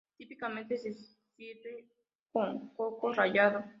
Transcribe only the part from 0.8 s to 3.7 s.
sirve con coco rallado